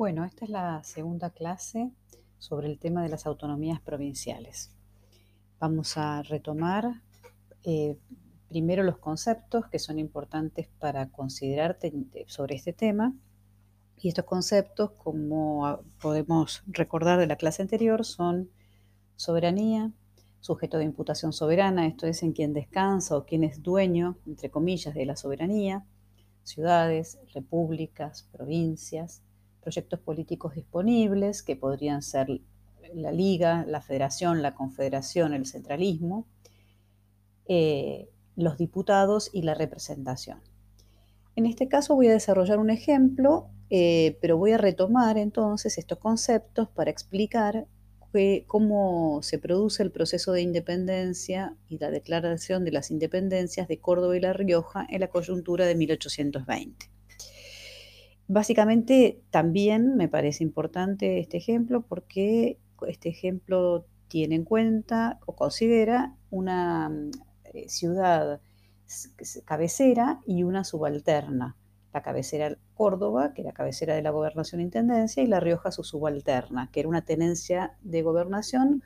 Bueno, 0.00 0.24
esta 0.24 0.46
es 0.46 0.50
la 0.50 0.82
segunda 0.82 1.28
clase 1.28 1.90
sobre 2.38 2.68
el 2.68 2.78
tema 2.78 3.02
de 3.02 3.10
las 3.10 3.26
autonomías 3.26 3.82
provinciales. 3.82 4.74
Vamos 5.58 5.98
a 5.98 6.22
retomar 6.22 7.02
eh, 7.64 7.98
primero 8.48 8.82
los 8.82 8.96
conceptos 8.96 9.66
que 9.66 9.78
son 9.78 9.98
importantes 9.98 10.68
para 10.78 11.10
considerar 11.10 11.78
sobre 12.28 12.54
este 12.54 12.72
tema. 12.72 13.14
Y 13.98 14.08
estos 14.08 14.24
conceptos, 14.24 14.92
como 14.92 15.82
podemos 16.00 16.62
recordar 16.66 17.18
de 17.18 17.26
la 17.26 17.36
clase 17.36 17.60
anterior, 17.60 18.06
son 18.06 18.48
soberanía, 19.16 19.92
sujeto 20.40 20.78
de 20.78 20.84
imputación 20.84 21.34
soberana, 21.34 21.86
esto 21.86 22.06
es 22.06 22.22
en 22.22 22.32
quien 22.32 22.54
descansa 22.54 23.18
o 23.18 23.26
quien 23.26 23.44
es 23.44 23.62
dueño, 23.62 24.16
entre 24.26 24.50
comillas, 24.50 24.94
de 24.94 25.04
la 25.04 25.16
soberanía, 25.16 25.84
ciudades, 26.42 27.18
repúblicas, 27.34 28.26
provincias, 28.32 29.22
proyectos 29.60 30.00
políticos 30.00 30.54
disponibles, 30.54 31.42
que 31.42 31.56
podrían 31.56 32.02
ser 32.02 32.40
la 32.94 33.12
Liga, 33.12 33.64
la 33.66 33.80
Federación, 33.80 34.42
la 34.42 34.54
Confederación, 34.54 35.34
el 35.34 35.46
centralismo, 35.46 36.26
eh, 37.46 38.08
los 38.36 38.58
diputados 38.58 39.30
y 39.32 39.42
la 39.42 39.54
representación. 39.54 40.40
En 41.36 41.46
este 41.46 41.68
caso 41.68 41.94
voy 41.94 42.08
a 42.08 42.12
desarrollar 42.12 42.58
un 42.58 42.70
ejemplo, 42.70 43.48
eh, 43.70 44.18
pero 44.20 44.36
voy 44.36 44.52
a 44.52 44.58
retomar 44.58 45.18
entonces 45.18 45.78
estos 45.78 45.98
conceptos 45.98 46.68
para 46.68 46.90
explicar 46.90 47.66
cómo 48.46 49.22
se 49.22 49.38
produce 49.38 49.82
el 49.82 49.92
proceso 49.92 50.32
de 50.32 50.42
independencia 50.42 51.56
y 51.68 51.78
la 51.78 51.90
declaración 51.90 52.64
de 52.64 52.72
las 52.72 52.90
independencias 52.90 53.68
de 53.68 53.78
Córdoba 53.78 54.16
y 54.16 54.20
La 54.20 54.32
Rioja 54.32 54.84
en 54.88 55.00
la 55.00 55.08
coyuntura 55.08 55.64
de 55.64 55.76
1820. 55.76 56.99
Básicamente 58.32 59.20
también 59.30 59.96
me 59.96 60.06
parece 60.06 60.44
importante 60.44 61.18
este 61.18 61.36
ejemplo 61.36 61.82
porque 61.82 62.60
este 62.86 63.08
ejemplo 63.08 63.86
tiene 64.06 64.36
en 64.36 64.44
cuenta 64.44 65.18
o 65.26 65.34
considera 65.34 66.14
una 66.30 66.92
eh, 67.52 67.68
ciudad 67.68 68.40
cabecera 69.44 70.20
y 70.28 70.44
una 70.44 70.62
subalterna. 70.62 71.56
La 71.92 72.02
cabecera 72.02 72.56
Córdoba, 72.74 73.34
que 73.34 73.42
era 73.42 73.50
cabecera 73.50 73.96
de 73.96 74.02
la 74.02 74.10
gobernación 74.10 74.60
e 74.60 74.64
intendencia, 74.64 75.24
y 75.24 75.26
La 75.26 75.40
Rioja 75.40 75.72
su 75.72 75.82
subalterna, 75.82 76.70
que 76.70 76.78
era 76.78 76.88
una 76.88 77.04
tenencia 77.04 77.76
de 77.82 78.02
gobernación 78.02 78.84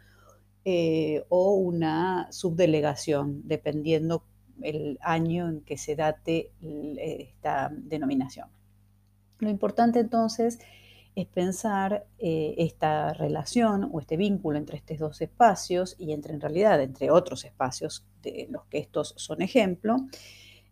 eh, 0.64 1.26
o 1.28 1.52
una 1.52 2.32
subdelegación, 2.32 3.46
dependiendo 3.46 4.24
el 4.62 4.98
año 5.02 5.50
en 5.50 5.60
que 5.60 5.76
se 5.76 5.96
date 5.96 6.50
esta 6.62 7.70
denominación. 7.70 8.48
Lo 9.44 9.50
importante 9.50 10.00
entonces 10.00 10.58
es 11.14 11.26
pensar 11.26 12.06
eh, 12.18 12.54
esta 12.58 13.12
relación 13.12 13.88
o 13.92 14.00
este 14.00 14.16
vínculo 14.16 14.58
entre 14.58 14.78
estos 14.78 14.98
dos 14.98 15.20
espacios 15.20 15.94
y 15.98 16.12
entre 16.12 16.34
en 16.34 16.40
realidad 16.40 16.82
entre 16.82 17.10
otros 17.10 17.44
espacios 17.44 18.04
de 18.22 18.48
los 18.50 18.64
que 18.64 18.78
estos 18.78 19.14
son 19.16 19.42
ejemplo, 19.42 19.96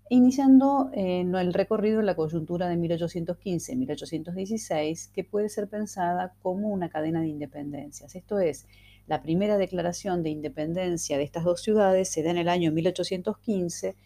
iniciando 0.09 0.91
eh, 0.95 1.21
el 1.21 1.55
recorrido 1.55 2.01
en 2.01 2.07
la 2.07 2.17
coyuntura 2.17 2.69
de 2.69 2.77
1815-1816, 2.77 5.13
que 5.13 5.23
puede 5.23 5.49
ser 5.49 5.69
pensada 5.69 6.35
como 6.43 6.69
una 6.69 6.89
cadena 6.89 7.21
de 7.21 7.29
independencias. 7.29 8.17
Esto 8.17 8.41
es, 8.41 8.67
la 9.07 9.23
primera 9.23 9.59
declaración 9.59 10.23
de 10.23 10.31
independencia 10.31 11.19
de 11.19 11.25
estas 11.25 11.45
dos 11.45 11.61
ciudades 11.63 12.11
se 12.11 12.23
da 12.23 12.31
en 12.31 12.39
el 12.39 12.49
año 12.49 12.73
1815 12.73 13.97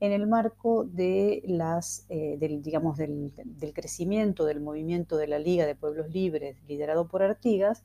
en 0.00 0.12
el 0.12 0.26
marco 0.26 0.84
de 0.84 1.42
las, 1.44 2.06
eh, 2.08 2.36
del, 2.38 2.62
digamos, 2.62 2.96
del, 2.96 3.32
crecimiento 3.74 4.46
del 4.46 4.60
movimiento 4.60 5.18
de 5.18 5.26
la 5.26 5.38
Liga 5.38 5.66
de 5.66 5.74
Pueblos 5.74 6.08
Libres, 6.08 6.56
liderado 6.66 7.06
por 7.06 7.22
Artigas, 7.22 7.84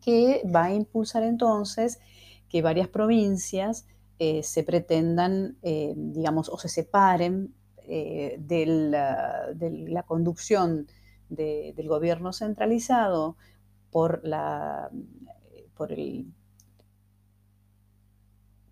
que 0.00 0.42
va 0.52 0.64
a 0.64 0.74
impulsar 0.74 1.22
entonces 1.22 2.00
que 2.48 2.62
varias 2.62 2.88
provincias 2.88 3.86
eh, 4.18 4.42
se 4.42 4.62
pretendan, 4.62 5.58
eh, 5.62 5.92
digamos, 5.96 6.48
o 6.48 6.58
se 6.58 6.68
separen 6.68 7.54
de 7.86 8.64
la, 8.66 10.02
conducción 10.02 10.88
del 11.28 11.86
gobierno 11.86 12.32
centralizado 12.32 13.36
por, 13.92 14.22
la, 14.24 14.90
por 15.76 15.92
el 15.92 16.26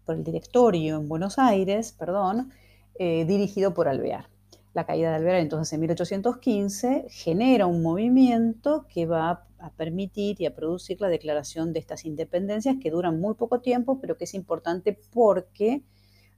por 0.04 0.14
el 0.14 0.24
directorio 0.24 0.96
en 0.96 1.08
Buenos 1.08 1.38
Aires, 1.38 1.92
perdón, 1.98 2.52
eh, 2.98 3.24
dirigido 3.24 3.74
por 3.74 3.88
Alvear. 3.88 4.28
La 4.72 4.86
caída 4.86 5.10
de 5.10 5.16
Alvear 5.16 5.36
entonces 5.36 5.72
en 5.72 5.80
1815 5.80 7.06
genera 7.08 7.66
un 7.66 7.82
movimiento 7.82 8.86
que 8.88 9.06
va 9.06 9.46
a 9.58 9.70
permitir 9.70 10.40
y 10.40 10.46
a 10.46 10.54
producir 10.54 11.00
la 11.00 11.08
declaración 11.08 11.72
de 11.72 11.78
estas 11.78 12.04
independencias 12.04 12.76
que 12.82 12.90
duran 12.90 13.20
muy 13.20 13.34
poco 13.34 13.60
tiempo, 13.60 14.00
pero 14.00 14.16
que 14.16 14.24
es 14.24 14.34
importante 14.34 14.98
porque 15.12 15.82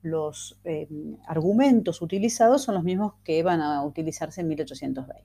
los 0.03 0.59
eh, 0.65 0.89
argumentos 1.27 2.01
utilizados 2.03 2.63
son 2.63 2.75
los 2.77 2.85
mismos 2.85 3.15
que 3.25 3.43
van 3.43 3.61
a 3.61 3.83
utilizarse 3.85 4.43
en 4.43 4.49
1820. 4.49 5.25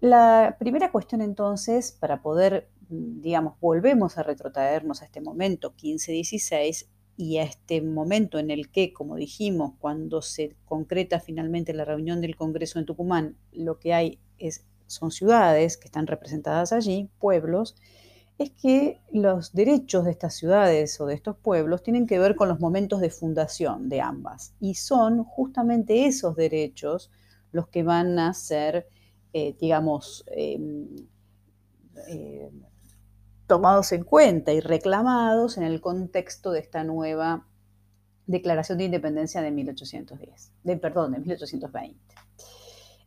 La 0.00 0.56
primera 0.58 0.92
cuestión 0.92 1.20
entonces, 1.20 1.92
para 1.92 2.22
poder 2.22 2.68
digamos, 2.88 3.58
volvemos 3.60 4.18
a 4.18 4.22
retrotraernos 4.22 5.02
a 5.02 5.04
este 5.04 5.20
momento 5.20 5.74
15-16 5.76 6.86
y 7.16 7.38
a 7.38 7.42
este 7.42 7.82
momento 7.82 8.38
en 8.38 8.50
el 8.50 8.70
que, 8.70 8.92
como 8.92 9.16
dijimos, 9.16 9.72
cuando 9.78 10.22
se 10.22 10.56
concreta 10.64 11.20
finalmente 11.20 11.74
la 11.74 11.84
reunión 11.84 12.20
del 12.20 12.36
Congreso 12.36 12.78
en 12.78 12.86
Tucumán, 12.86 13.36
lo 13.52 13.78
que 13.78 13.92
hay 13.92 14.20
es, 14.38 14.64
son 14.86 15.10
ciudades 15.10 15.76
que 15.76 15.86
están 15.86 16.06
representadas 16.06 16.72
allí, 16.72 17.10
pueblos, 17.18 17.74
es 18.38 18.50
que 18.50 19.00
los 19.10 19.52
derechos 19.52 20.04
de 20.04 20.12
estas 20.12 20.34
ciudades 20.34 21.00
o 21.00 21.06
de 21.06 21.14
estos 21.14 21.36
pueblos 21.36 21.82
tienen 21.82 22.06
que 22.06 22.20
ver 22.20 22.36
con 22.36 22.48
los 22.48 22.60
momentos 22.60 23.00
de 23.00 23.10
fundación 23.10 23.88
de 23.88 24.00
ambas. 24.00 24.54
Y 24.60 24.74
son 24.74 25.24
justamente 25.24 26.06
esos 26.06 26.36
derechos 26.36 27.10
los 27.50 27.66
que 27.68 27.82
van 27.82 28.16
a 28.20 28.32
ser, 28.34 28.86
eh, 29.32 29.56
digamos, 29.60 30.24
em, 30.28 30.86
eh, 32.08 32.50
tomados 33.48 33.92
en 33.92 34.04
cuenta 34.04 34.52
y 34.52 34.60
reclamados 34.60 35.56
en 35.56 35.64
el 35.64 35.80
contexto 35.80 36.52
de 36.52 36.60
esta 36.60 36.84
nueva 36.84 37.46
Declaración 38.26 38.76
de 38.76 38.84
Independencia 38.84 39.40
de 39.40 39.50
1810, 39.50 40.52
de, 40.62 40.76
perdón, 40.76 41.12
de 41.12 41.20
1820. 41.20 41.98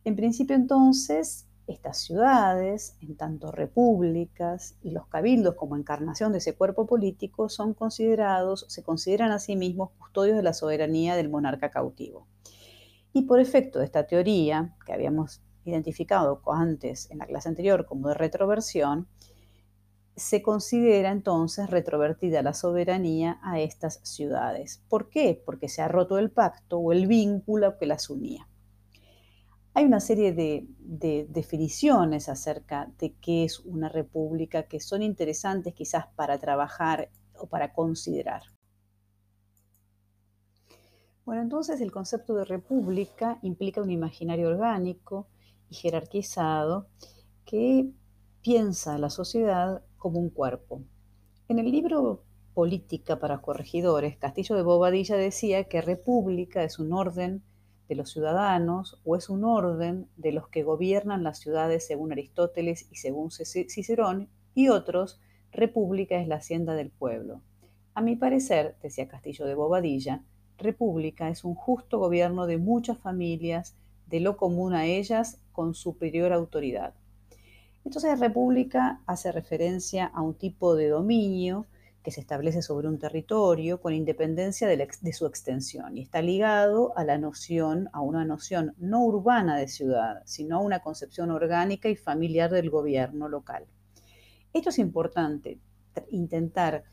En 0.04 0.16
principio 0.16 0.56
entonces, 0.56 1.46
estas 1.68 1.98
ciudades, 1.98 2.96
en 3.00 3.16
tanto 3.16 3.52
repúblicas, 3.52 4.74
y 4.82 4.90
los 4.90 5.06
cabildos 5.06 5.54
como 5.54 5.76
encarnación 5.76 6.32
de 6.32 6.38
ese 6.38 6.56
cuerpo 6.56 6.86
político 6.86 7.48
son 7.48 7.72
considerados, 7.72 8.66
se 8.68 8.82
consideran 8.82 9.30
a 9.30 9.38
sí 9.38 9.54
mismos 9.54 9.90
custodios 9.96 10.36
de 10.36 10.42
la 10.42 10.54
soberanía 10.54 11.14
del 11.14 11.30
monarca 11.30 11.70
cautivo. 11.70 12.26
Y 13.12 13.22
por 13.22 13.38
efecto 13.38 13.78
de 13.78 13.84
esta 13.84 14.08
teoría, 14.08 14.74
que 14.84 14.92
habíamos 14.92 15.40
identificado 15.64 16.42
antes 16.46 17.08
en 17.12 17.18
la 17.18 17.26
clase 17.26 17.48
anterior 17.48 17.86
como 17.86 18.08
de 18.08 18.14
retroversión, 18.14 19.06
se 20.16 20.42
considera 20.42 21.10
entonces 21.10 21.70
retrovertida 21.70 22.42
la 22.42 22.54
soberanía 22.54 23.40
a 23.42 23.60
estas 23.60 24.00
ciudades. 24.02 24.82
¿Por 24.88 25.08
qué? 25.08 25.40
Porque 25.44 25.68
se 25.68 25.82
ha 25.82 25.88
roto 25.88 26.18
el 26.18 26.30
pacto 26.30 26.78
o 26.78 26.92
el 26.92 27.06
vínculo 27.06 27.78
que 27.78 27.86
las 27.86 28.10
unía. 28.10 28.48
Hay 29.74 29.86
una 29.86 30.00
serie 30.00 30.32
de, 30.32 30.66
definiciones 31.30 32.28
acerca 32.28 32.92
de 32.98 33.14
qué 33.14 33.44
es 33.44 33.60
una 33.60 33.88
república 33.88 34.64
que 34.64 34.80
son 34.80 35.02
interesantes 35.02 35.72
quizás 35.72 36.06
para 36.14 36.38
trabajar 36.38 37.08
o 37.38 37.46
para 37.46 37.72
considerar. 37.72 38.42
Bueno, 41.24 41.40
entonces 41.40 41.80
el 41.80 41.90
concepto 41.90 42.34
de 42.34 42.44
república 42.44 43.38
implica 43.42 43.80
un 43.80 43.90
imaginario 43.90 44.48
orgánico 44.48 45.28
y 45.70 45.74
jerarquizado 45.76 46.88
que 47.46 47.90
piensa 48.42 48.98
la 48.98 49.08
sociedad 49.08 49.82
como 50.02 50.18
un 50.18 50.30
cuerpo. 50.30 50.82
En 51.48 51.60
el 51.60 51.70
libro 51.70 52.24
Política 52.54 53.20
para 53.20 53.40
corregidores, 53.40 54.16
Castillo 54.16 54.56
de 54.56 54.64
Bobadilla 54.64 55.14
decía 55.14 55.62
que 55.62 55.80
república 55.80 56.64
es 56.64 56.80
un 56.80 56.92
orden 56.92 57.44
de 57.88 57.94
los 57.94 58.10
ciudadanos 58.10 59.00
o 59.04 59.14
es 59.14 59.30
un 59.30 59.44
orden 59.44 60.08
de 60.16 60.32
los 60.32 60.48
que 60.48 60.64
gobiernan 60.64 61.22
las 61.22 61.38
ciudades 61.38 61.86
según 61.86 62.10
Aristóteles 62.10 62.88
y 62.90 62.96
según 62.96 63.30
Cicerón, 63.30 64.28
y 64.56 64.70
otros, 64.70 65.20
república 65.52 66.20
es 66.20 66.26
la 66.26 66.36
hacienda 66.36 66.74
del 66.74 66.90
pueblo. 66.90 67.40
A 67.94 68.00
mi 68.00 68.16
parecer, 68.16 68.74
decía 68.82 69.06
Castillo 69.06 69.46
de 69.46 69.54
Bobadilla, 69.54 70.24
república 70.58 71.28
es 71.28 71.44
un 71.44 71.54
justo 71.54 72.00
gobierno 72.00 72.48
de 72.48 72.58
muchas 72.58 72.98
familias, 72.98 73.76
de 74.08 74.18
lo 74.18 74.36
común 74.36 74.74
a 74.74 74.84
ellas, 74.84 75.40
con 75.52 75.74
superior 75.74 76.32
autoridad. 76.32 76.92
Entonces, 77.84 78.20
república 78.20 79.00
hace 79.06 79.32
referencia 79.32 80.06
a 80.06 80.22
un 80.22 80.34
tipo 80.34 80.76
de 80.76 80.88
dominio 80.88 81.66
que 82.02 82.10
se 82.10 82.20
establece 82.20 82.62
sobre 82.62 82.88
un 82.88 82.98
territorio 82.98 83.80
con 83.80 83.94
independencia 83.94 84.66
de, 84.66 85.12
su 85.12 85.26
extensión 85.26 85.96
y 85.96 86.02
está 86.02 86.20
ligado 86.20 86.96
a 86.96 87.04
la 87.04 87.16
noción, 87.18 87.88
a 87.92 88.00
una 88.00 88.24
noción 88.24 88.74
no 88.78 89.04
urbana 89.04 89.56
de 89.56 89.68
ciudad, 89.68 90.22
sino 90.24 90.56
a 90.56 90.60
una 90.60 90.80
concepción 90.80 91.30
orgánica 91.30 91.88
y 91.88 91.96
familiar 91.96 92.50
del 92.50 92.70
gobierno 92.70 93.28
local. 93.28 93.66
Esto 94.52 94.70
es 94.70 94.78
importante, 94.78 95.58
intentar, 96.10 96.84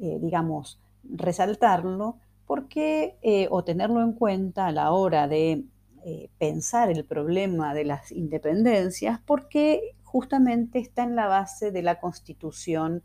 eh, 0.00 0.18
digamos, 0.20 0.80
resaltarlo 1.02 2.16
porque, 2.46 3.18
eh, 3.22 3.48
o 3.50 3.64
tenerlo 3.64 4.02
en 4.02 4.12
cuenta 4.12 4.68
a 4.68 4.72
la 4.72 4.92
hora 4.92 5.26
de 5.26 5.64
eh, 6.04 6.30
pensar 6.38 6.90
el 6.90 7.04
problema 7.04 7.74
de 7.74 7.84
las 7.84 8.12
independencias, 8.12 9.20
porque 9.26 9.96
justamente 10.08 10.78
está 10.78 11.02
en 11.02 11.16
la 11.16 11.26
base 11.26 11.70
de 11.70 11.82
la 11.82 12.00
constitución 12.00 13.02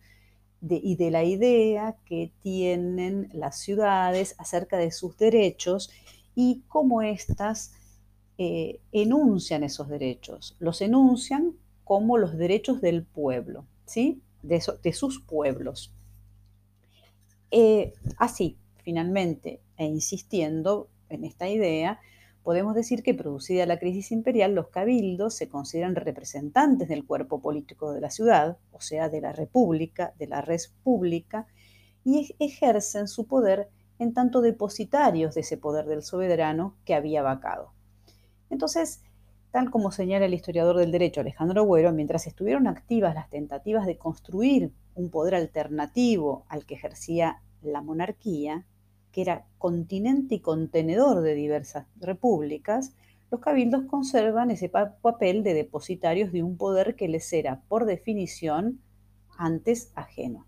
y 0.61 0.95
de 0.95 1.11
la 1.11 1.25
idea 1.25 1.97
que 2.05 2.31
tienen 2.41 3.29
las 3.33 3.59
ciudades 3.59 4.35
acerca 4.37 4.77
de 4.77 4.91
sus 4.91 5.17
derechos 5.17 5.91
y 6.33 6.63
cómo 6.69 7.01
éstas 7.01 7.73
eh, 8.37 8.79
enuncian 8.93 9.65
esos 9.65 9.89
derechos. 9.89 10.55
Los 10.59 10.81
enuncian 10.81 11.57
como 11.83 12.17
los 12.17 12.37
derechos 12.37 12.79
del 12.79 13.03
pueblo, 13.03 13.65
¿sí? 13.85 14.21
de, 14.41 14.61
sus 14.93 15.19
pueblos. 15.19 15.93
Eh, 17.51 17.91
así, 18.17 18.57
finalmente, 18.77 19.59
e 19.75 19.85
insistiendo 19.85 20.87
en 21.09 21.25
esta 21.25 21.49
idea, 21.49 21.99
podemos 22.43 22.75
decir 22.75 23.03
que 23.03 23.13
producida 23.13 23.65
la 23.65 23.79
crisis 23.79 24.11
imperial, 24.11 24.53
los 24.53 24.67
cabildos 24.67 25.33
se 25.33 25.47
consideran 25.47 25.95
representantes 25.95 26.89
del 26.89 27.05
cuerpo 27.05 27.41
político 27.41 27.93
de 27.93 28.01
la 28.01 28.09
ciudad, 28.09 28.57
o 28.71 28.81
sea, 28.81 29.09
de 29.09 29.21
la 29.21 29.31
república, 29.31 30.13
de 30.19 30.27
la 30.27 30.41
res 30.41 30.73
pública, 30.83 31.47
y 32.03 32.35
ejercen 32.39 33.07
su 33.07 33.25
poder 33.25 33.69
en 33.97 34.13
tanto 34.13 34.41
depositarios 34.41 35.35
de 35.35 35.41
ese 35.41 35.57
poder 35.57 35.85
del 35.85 36.03
soberano 36.03 36.75
que 36.83 36.95
había 36.95 37.21
vacado. 37.21 37.71
Entonces, 38.49 39.01
tal 39.51 39.71
como 39.71 39.91
señala 39.91 40.25
el 40.25 40.33
historiador 40.33 40.77
del 40.77 40.91
derecho 40.91 41.21
Alejandro 41.21 41.61
Agüero, 41.61 41.93
mientras 41.93 42.27
estuvieron 42.27 42.67
activas 42.67 43.15
las 43.15 43.29
tentativas 43.29 43.85
de 43.85 43.97
construir 43.97 44.73
un 44.95 45.09
poder 45.09 45.35
alternativo 45.35 46.45
al 46.49 46.65
que 46.65 46.75
ejercía 46.75 47.41
la 47.61 47.81
monarquía, 47.81 48.65
que 49.13 49.21
era 49.21 49.45
continente 49.57 50.35
y 50.35 50.39
contenedor 50.39 51.21
de 51.21 51.35
diversas 51.35 51.87
repúblicas, 52.01 52.93
los 53.31 53.39
cabildos 53.39 53.85
conservan 53.85 54.51
ese 54.51 54.69
papel 54.69 55.43
de 55.43 55.53
depositarios 55.53 56.31
de 56.33 56.43
un 56.43 56.57
poder 56.57 56.95
que 56.95 57.07
les 57.07 57.31
era, 57.31 57.61
por 57.69 57.85
definición, 57.85 58.81
antes 59.37 59.91
ajeno. 59.95 60.45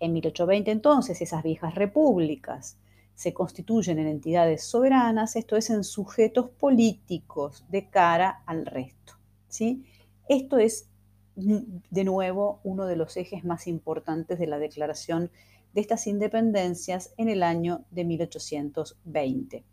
En 0.00 0.12
1820 0.12 0.70
entonces 0.70 1.20
esas 1.20 1.42
viejas 1.42 1.74
repúblicas 1.74 2.78
se 3.14 3.34
constituyen 3.34 3.98
en 3.98 4.06
entidades 4.06 4.62
soberanas, 4.62 5.34
esto 5.34 5.56
es 5.56 5.70
en 5.70 5.82
sujetos 5.82 6.50
políticos 6.50 7.64
de 7.68 7.88
cara 7.90 8.42
al 8.46 8.64
resto. 8.64 9.14
¿sí? 9.48 9.84
Esto 10.28 10.58
es, 10.58 10.88
de 11.34 12.04
nuevo, 12.04 12.60
uno 12.62 12.86
de 12.86 12.94
los 12.94 13.16
ejes 13.16 13.44
más 13.44 13.66
importantes 13.66 14.38
de 14.38 14.46
la 14.46 14.58
Declaración 14.58 15.32
de 15.78 15.82
estas 15.82 16.08
independencias 16.08 17.14
en 17.18 17.28
el 17.28 17.40
año 17.40 17.84
de 17.92 18.04
1820. 18.04 19.64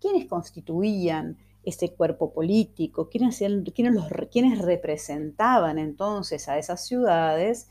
¿Quiénes 0.00 0.26
constituían 0.26 1.38
ese 1.62 1.94
cuerpo 1.94 2.32
político? 2.32 3.08
¿Quiénes, 3.08 3.40
los, 3.40 4.10
representaban 4.10 5.78
entonces 5.78 6.48
a 6.48 6.58
esas 6.58 6.84
ciudades? 6.84 7.70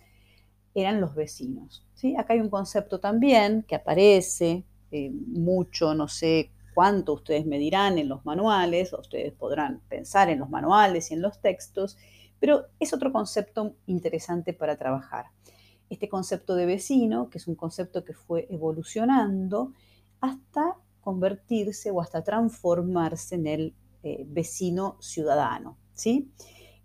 Eran 0.73 1.01
los 1.01 1.15
vecinos. 1.15 1.85
¿sí? 1.95 2.15
Acá 2.17 2.31
hay 2.31 2.39
un 2.39 2.49
concepto 2.49 3.01
también 3.01 3.63
que 3.63 3.75
aparece 3.75 4.63
eh, 4.89 5.11
mucho, 5.11 5.95
no 5.95 6.07
sé 6.07 6.51
cuánto 6.73 7.11
ustedes 7.15 7.45
me 7.45 7.59
dirán 7.59 7.97
en 7.97 8.07
los 8.07 8.25
manuales, 8.25 8.93
ustedes 8.93 9.33
podrán 9.33 9.81
pensar 9.89 10.29
en 10.29 10.39
los 10.39 10.49
manuales 10.49 11.11
y 11.11 11.15
en 11.15 11.21
los 11.21 11.41
textos, 11.41 11.97
pero 12.39 12.67
es 12.79 12.93
otro 12.93 13.11
concepto 13.11 13.75
interesante 13.85 14.53
para 14.53 14.77
trabajar 14.77 15.25
este 15.89 16.09
concepto 16.09 16.55
de 16.55 16.65
vecino, 16.65 17.29
que 17.29 17.37
es 17.37 17.47
un 17.47 17.55
concepto 17.55 18.03
que 18.03 18.13
fue 18.13 18.47
evolucionando 18.49 19.73
hasta 20.19 20.77
convertirse 21.01 21.91
o 21.91 22.01
hasta 22.01 22.23
transformarse 22.23 23.35
en 23.35 23.47
el 23.47 23.75
eh, 24.03 24.25
vecino 24.27 24.97
ciudadano. 24.99 25.77
¿sí? 25.93 26.31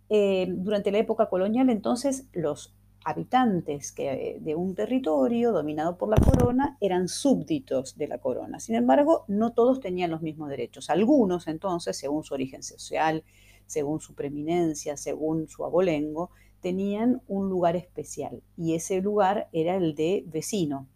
Eh, 0.08 0.47
durante 0.50 0.91
la 0.91 0.99
época 0.99 1.29
colonial, 1.29 1.70
entonces, 1.70 2.26
los 2.32 2.75
habitantes 3.05 3.93
que, 3.93 4.38
de 4.41 4.55
un 4.55 4.75
territorio 4.75 5.53
dominado 5.53 5.96
por 5.96 6.11
la 6.11 6.17
corona 6.17 6.76
eran 6.81 7.08
súbditos 7.08 7.96
de 7.96 8.08
la 8.08 8.19
corona. 8.19 8.61
Sin 8.61 8.75
embargo, 8.75 9.25
no 9.29 9.53
todos 9.53 9.81
tenían 9.81 10.11
los 10.11 10.20
mismos 10.20 10.50
derechos. 10.50 10.91
Algunos, 10.91 11.46
entonces, 11.46 11.96
según 11.96 12.25
su 12.25 12.35
origen 12.35 12.62
social, 12.62 13.25
según 13.67 14.00
su 14.00 14.14
preeminencia, 14.14 14.96
según 14.96 15.49
su 15.49 15.64
abolengo, 15.64 16.31
tenían 16.60 17.22
un 17.26 17.48
lugar 17.48 17.76
especial 17.76 18.42
y 18.56 18.74
ese 18.74 19.00
lugar 19.00 19.48
era 19.52 19.76
el 19.76 19.94
de 19.94 20.24
vecino. 20.26 20.86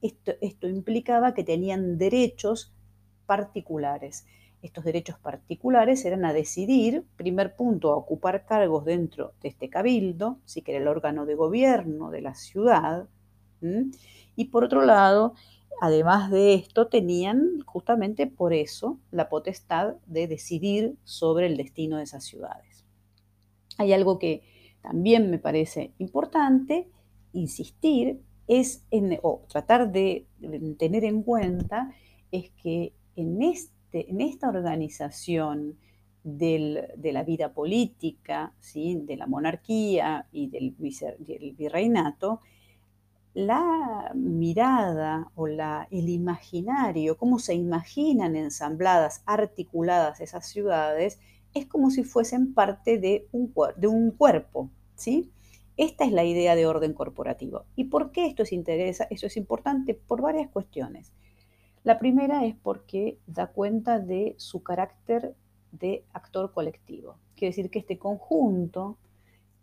Esto, 0.00 0.66
implicaba 0.66 1.34
que 1.34 1.44
tenían 1.44 1.98
derechos 1.98 2.72
particulares. 3.26 4.26
Estos 4.62 4.84
derechos 4.84 5.18
particulares 5.18 6.04
eran 6.04 6.24
a 6.24 6.32
decidir, 6.32 7.04
primer 7.16 7.56
punto, 7.56 7.92
a 7.92 7.96
ocupar 7.96 8.44
cargos 8.44 8.84
dentro 8.84 9.32
de 9.42 9.48
este 9.48 9.70
cabildo, 9.70 10.38
si 10.44 10.62
que 10.62 10.72
era 10.72 10.82
el 10.82 10.88
órgano 10.88 11.24
de 11.26 11.34
gobierno 11.34 12.10
de 12.10 12.20
la 12.20 12.34
ciudad, 12.34 13.08
y 14.36 14.46
por 14.46 14.64
otro 14.64 14.84
lado, 14.84 15.34
además 15.80 16.30
de 16.30 16.54
esto, 16.54 16.88
tenían 16.88 17.60
justamente 17.66 18.26
por 18.26 18.52
eso 18.52 18.98
la 19.10 19.28
potestad 19.28 19.96
de 20.06 20.26
decidir 20.26 20.96
sobre 21.04 21.46
el 21.46 21.56
destino 21.56 21.98
de 21.98 22.04
esas 22.04 22.24
ciudades. 22.24 22.84
Hay 23.78 23.92
algo 23.92 24.18
que 24.18 24.42
también 24.82 25.30
me 25.30 25.38
parece 25.38 25.92
importante 25.98 26.88
insistir 27.32 28.20
es 28.46 28.84
en, 28.90 29.18
o 29.22 29.42
tratar 29.48 29.92
de 29.92 30.26
tener 30.78 31.04
en 31.04 31.22
cuenta 31.22 31.92
es 32.32 32.50
que 32.62 32.92
en, 33.16 33.42
este, 33.42 34.10
en 34.10 34.20
esta 34.20 34.48
organización 34.48 35.78
de 36.22 37.10
la 37.12 37.22
vida 37.22 37.52
política, 37.54 38.52
¿sí? 38.58 39.00
de 39.04 39.16
la 39.16 39.26
monarquía 39.26 40.26
y 40.32 40.48
del, 40.48 40.74
del, 41.18 41.54
virreinato, 41.54 42.40
la 43.32 44.12
mirada 44.14 45.30
o 45.34 45.46
la, 45.46 45.86
el 45.90 46.08
imaginario, 46.08 47.16
cómo 47.16 47.38
se 47.38 47.54
imaginan 47.54 48.36
ensambladas, 48.36 49.22
articuladas 49.24 50.20
esas 50.20 50.46
ciudades, 50.48 51.20
es 51.54 51.66
como 51.66 51.90
si 51.90 52.04
fuesen 52.04 52.54
parte 52.54 52.98
de 52.98 53.28
un, 53.32 53.48
cuerpo, 54.12 54.70
¿sí? 54.94 55.32
Esta 55.76 56.04
es 56.04 56.12
la 56.12 56.24
idea 56.24 56.54
de 56.54 56.66
orden 56.66 56.92
corporativo. 56.92 57.64
¿Y 57.74 57.84
por 57.84 58.12
qué 58.12 58.26
esto 58.26 58.42
es, 58.42 58.52
interesa, 58.52 59.06
esto 59.10 59.26
es 59.26 59.36
importante? 59.36 59.94
Por 59.94 60.20
varias 60.20 60.50
cuestiones. 60.50 61.12
La 61.82 61.98
primera 61.98 62.44
es 62.44 62.54
porque 62.54 63.18
da 63.26 63.46
cuenta 63.48 63.98
de 63.98 64.34
su 64.38 64.62
carácter 64.62 65.34
de 65.72 66.04
actor 66.12 66.52
colectivo. 66.52 67.16
Quiere 67.34 67.50
decir 67.50 67.70
que 67.70 67.78
este 67.78 67.98
conjunto, 67.98 68.98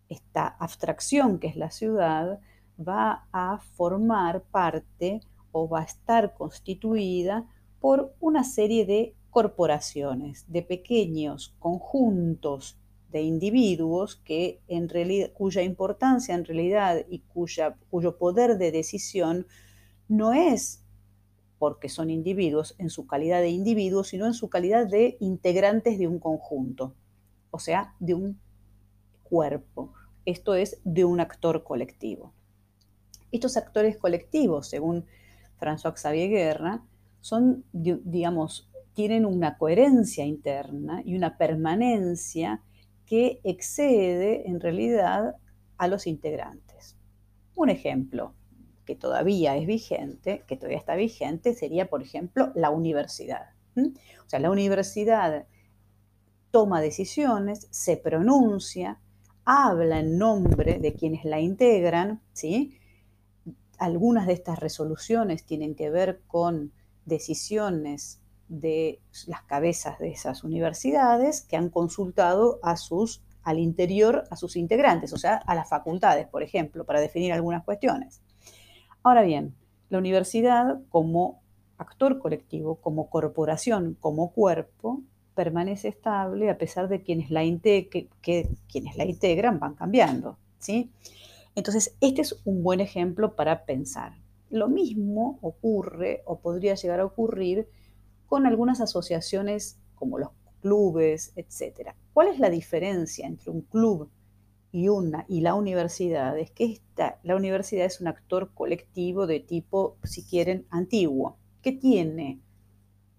esta 0.09 0.47
abstracción 0.47 1.39
que 1.39 1.47
es 1.47 1.55
la 1.55 1.69
ciudad, 1.69 2.39
va 2.79 3.27
a 3.31 3.59
formar 3.59 4.41
parte 4.43 5.21
o 5.51 5.69
va 5.69 5.81
a 5.81 5.83
estar 5.83 6.33
constituida 6.33 7.45
por 7.79 8.15
una 8.19 8.43
serie 8.43 8.85
de 8.85 9.15
corporaciones, 9.37 10.45
de 10.47 10.63
pequeños 10.63 11.53
conjuntos 11.59 12.75
de 13.11 13.21
individuos 13.21 14.15
que 14.15 14.61
en 14.67 14.89
realidad, 14.89 15.31
cuya 15.31 15.61
importancia 15.61 16.33
en 16.33 16.43
realidad 16.43 17.05
y 17.07 17.19
cuya, 17.19 17.77
cuyo 17.91 18.17
poder 18.17 18.57
de 18.57 18.71
decisión 18.71 19.45
no 20.07 20.33
es 20.33 20.83
porque 21.59 21.87
son 21.87 22.09
individuos 22.09 22.73
en 22.79 22.89
su 22.89 23.05
calidad 23.05 23.41
de 23.41 23.49
individuos, 23.49 24.07
sino 24.07 24.25
en 24.25 24.33
su 24.33 24.49
calidad 24.49 24.87
de 24.87 25.17
integrantes 25.19 25.99
de 25.99 26.07
un 26.07 26.17
conjunto, 26.17 26.95
o 27.51 27.59
sea, 27.59 27.93
de 27.99 28.15
un 28.15 28.39
cuerpo. 29.21 29.93
Esto 30.25 30.55
es 30.55 30.81
de 30.83 31.05
un 31.05 31.19
actor 31.19 31.63
colectivo. 31.63 32.33
Estos 33.31 33.55
actores 33.55 33.97
colectivos, 33.97 34.67
según 34.67 35.05
François 35.59 35.93
Xavier 35.93 36.27
Guerra, 36.27 36.83
son, 37.21 37.63
digamos, 37.71 38.67
tienen 38.97 39.27
una 39.27 39.59
coherencia 39.59 40.25
interna 40.25 41.03
y 41.05 41.15
una 41.15 41.37
permanencia 41.37 42.63
que 43.05 43.39
excede 43.43 44.49
en 44.49 44.59
realidad 44.59 45.35
a 45.77 45.87
los 45.87 46.07
integrantes. 46.07 46.97
Un 47.53 47.69
ejemplo 47.69 48.33
que 48.85 48.95
todavía 48.95 49.55
es 49.55 49.67
vigente, 49.67 50.43
que 50.47 50.55
todavía 50.55 50.79
está 50.79 50.95
vigente, 50.95 51.53
sería, 51.53 51.91
por 51.91 52.01
ejemplo, 52.01 52.51
la 52.55 52.71
universidad. 52.71 53.51
O 53.75 54.29
sea, 54.29 54.39
la 54.39 54.49
universidad 54.49 55.45
toma 56.49 56.81
decisiones, 56.81 57.67
se 57.69 57.97
pronuncia, 57.97 58.99
habla 59.45 59.99
en 59.99 60.17
nombre 60.17 60.79
de 60.79 60.95
quienes 60.95 61.23
la 61.23 61.39
integran, 61.39 62.23
¿sí? 62.33 62.79
algunas 63.77 64.25
de 64.25 64.33
estas 64.33 64.57
resoluciones 64.57 65.45
tienen 65.45 65.75
que 65.75 65.91
ver 65.91 66.23
con 66.25 66.71
decisiones 67.05 68.23
de 68.49 68.99
las 69.27 69.43
cabezas 69.43 69.99
de 69.99 70.09
esas 70.09 70.43
universidades 70.43 71.41
que 71.41 71.57
han 71.57 71.69
consultado 71.69 72.59
a 72.63 72.77
sus, 72.77 73.21
al 73.43 73.59
interior 73.59 74.25
a 74.29 74.35
sus 74.35 74.55
integrantes, 74.55 75.13
o 75.13 75.17
sea, 75.17 75.35
a 75.35 75.55
las 75.55 75.69
facultades, 75.69 76.27
por 76.27 76.43
ejemplo, 76.43 76.85
para 76.85 77.01
definir 77.01 77.33
algunas 77.33 77.63
cuestiones. 77.63 78.21
Ahora 79.03 79.21
bien, 79.21 79.55
la 79.89 79.97
universidad 79.97 80.79
como 80.89 81.41
actor 81.77 82.19
colectivo, 82.19 82.75
como 82.75 83.09
corporación, 83.09 83.95
como 83.99 84.31
cuerpo, 84.31 85.01
permanece 85.35 85.89
estable 85.89 86.49
a 86.49 86.57
pesar 86.57 86.89
de 86.89 87.03
quienes 87.03 87.29
la, 87.29 87.41
que, 87.41 88.09
quienes 88.67 88.97
la 88.97 89.05
integran 89.05 89.59
van 89.59 89.75
cambiando. 89.75 90.37
¿sí? 90.57 90.91
Entonces, 91.55 91.95
este 92.01 92.21
es 92.21 92.41
un 92.43 92.63
buen 92.63 92.79
ejemplo 92.79 93.35
para 93.35 93.65
pensar. 93.65 94.13
Lo 94.49 94.67
mismo 94.67 95.37
ocurre 95.41 96.23
o 96.25 96.39
podría 96.39 96.75
llegar 96.75 96.99
a 96.99 97.05
ocurrir 97.05 97.67
con 98.27 98.45
algunas 98.45 98.81
asociaciones 98.81 99.79
como 99.95 100.19
los 100.19 100.29
clubes, 100.61 101.33
etc. 101.35 101.91
¿Cuál 102.13 102.27
es 102.27 102.39
la 102.39 102.49
diferencia 102.49 103.25
entre 103.25 103.51
un 103.51 103.61
club 103.61 104.09
y, 104.71 104.89
una, 104.89 105.25
y 105.27 105.41
la 105.41 105.55
universidad? 105.55 106.37
Es 106.37 106.51
que 106.51 106.65
esta, 106.65 107.19
la 107.23 107.35
universidad 107.35 107.85
es 107.85 108.01
un 108.01 108.07
actor 108.07 108.51
colectivo 108.53 109.27
de 109.27 109.39
tipo, 109.39 109.97
si 110.03 110.23
quieren, 110.23 110.65
antiguo. 110.69 111.37
¿Qué 111.61 111.71
tiene 111.71 112.41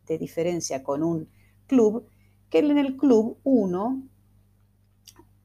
de 0.06 0.18
diferencia 0.18 0.82
con 0.82 1.02
un 1.02 1.28
club? 1.66 2.06
Que 2.50 2.58
en 2.60 2.78
el 2.78 2.96
club 2.96 3.38
uno 3.44 4.02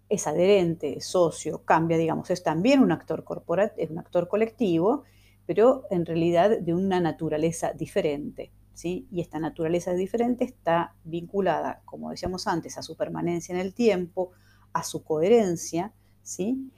es 0.10 0.28
adherente, 0.28 0.98
es 0.98 1.06
socio, 1.06 1.64
cambia, 1.64 1.98
digamos, 1.98 2.30
es 2.30 2.44
también 2.44 2.82
un 2.82 2.92
actor 2.92 3.24
corporativo, 3.24 3.84
es 3.84 3.90
un 3.90 3.98
actor 3.98 4.28
colectivo, 4.28 5.04
pero 5.46 5.84
en 5.90 6.06
realidad 6.06 6.60
de 6.60 6.74
una 6.74 7.00
naturaleza 7.00 7.74
diferente. 7.74 8.52
Y 8.84 9.22
esta 9.22 9.40
naturaleza 9.40 9.94
diferente 9.94 10.44
está 10.44 10.96
vinculada, 11.04 11.82
como 11.86 12.10
decíamos 12.10 12.48
antes, 12.48 12.78
a 12.78 12.82
su 12.82 12.98
permanencia 12.98 13.54
en 13.54 13.62
el 13.62 13.74
tiempo, 13.74 14.32
a 14.74 14.84
su 14.84 15.04
coherencia, 15.04 15.94
¿sí? 16.22 16.72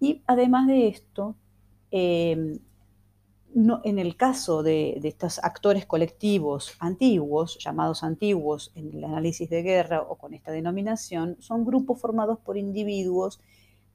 Y 0.00 0.22
además 0.26 0.68
de 0.68 0.88
esto, 0.88 1.36
em, 1.90 2.58
en 3.84 3.98
el 3.98 4.16
caso 4.16 4.62
de, 4.62 4.98
de, 5.00 5.08
estos 5.08 5.38
actores 5.42 5.86
colectivos 5.86 6.74
antiguos, 6.78 7.58
llamados 7.58 8.04
antiguos 8.04 8.70
en 8.74 8.92
el 8.92 9.04
análisis 9.04 9.50
de 9.50 9.62
guerra 9.62 10.02
o 10.02 10.16
con 10.16 10.34
esta 10.34 10.52
denominación, 10.52 11.36
son 11.40 11.64
grupos 11.64 12.00
formados 12.00 12.38
por 12.38 12.56
individuos 12.56 13.40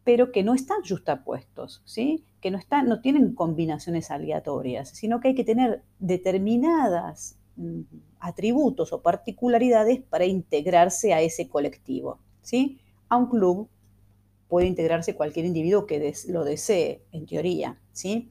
pero 0.04 0.32
que 0.32 0.44
no 0.44 0.54
están 0.54 0.82
justapuestos, 0.88 1.82
¿sí? 1.86 2.26
que 2.42 2.52
no, 2.52 2.58
están, 2.58 2.90
no 2.90 3.00
tienen 3.00 3.34
combinaciones 3.34 4.12
aleatorias, 4.12 4.90
sino 4.90 5.20
que 5.20 5.30
hay 5.30 5.36
que 5.36 5.46
tener 5.46 5.82
determinadas 6.00 7.38
mm, 7.56 7.82
atributos 8.20 8.92
o 8.92 9.02
particularidades 9.02 10.02
para 10.02 10.26
integrarse 10.26 11.14
a 11.14 11.22
ese 11.22 11.48
colectivo. 11.48 12.20
¿sí? 12.42 12.80
A 13.08 13.18
un 13.18 13.28
club 13.28 13.70
puede 14.50 14.68
integrarse 14.68 15.16
cualquier 15.16 15.46
individuo 15.46 15.86
que 15.86 16.14
lo 16.28 16.44
desee, 16.44 17.06
en 17.14 17.26
teoría. 17.26 17.80
¿sí? 17.94 18.30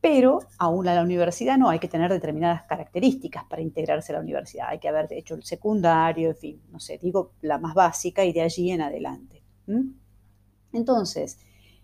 Pero 0.00 0.38
aún 0.56 0.88
a 0.88 0.94
la 0.94 1.02
universidad 1.02 1.58
no, 1.58 1.68
hay 1.68 1.80
que 1.80 1.88
tener 1.88 2.10
determinadas 2.10 2.62
características 2.62 3.44
para 3.44 3.60
integrarse 3.60 4.12
a 4.12 4.16
la 4.16 4.22
universidad. 4.22 4.68
Hay 4.68 4.78
que 4.78 4.88
haber 4.88 5.12
hecho 5.12 5.34
el 5.34 5.42
secundario, 5.42 6.30
en 6.30 6.36
fin, 6.36 6.62
no 6.70 6.80
sé, 6.80 6.98
digo 7.02 7.32
la 7.42 7.58
más 7.58 7.74
básica 7.74 8.24
y 8.24 8.32
de 8.32 8.40
allí 8.40 8.70
en 8.70 8.80
adelante. 8.80 9.42
Entonces, 10.72 11.38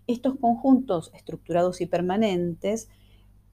estos 0.06 0.36
conjuntos 0.36 1.10
estructurados 1.14 1.80
y 1.80 1.86
permanentes 1.86 2.88